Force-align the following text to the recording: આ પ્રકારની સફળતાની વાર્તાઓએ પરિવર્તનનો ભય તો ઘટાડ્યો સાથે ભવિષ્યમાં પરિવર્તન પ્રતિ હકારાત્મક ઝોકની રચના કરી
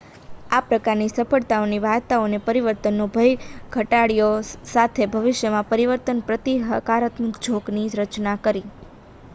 આ 0.49 0.67
પ્રકારની 0.67 1.09
સફળતાની 1.09 1.81
વાર્તાઓએ 1.83 2.39
પરિવર્તનનો 2.45 3.07
ભય 3.11 3.35
તો 3.35 3.51
ઘટાડ્યો 3.75 4.31
સાથે 4.71 5.09
ભવિષ્યમાં 5.11 5.69
પરિવર્તન 5.69 6.25
પ્રતિ 6.25 6.57
હકારાત્મક 6.67 7.41
ઝોકની 7.45 7.87
રચના 7.97 8.37
કરી 8.43 8.67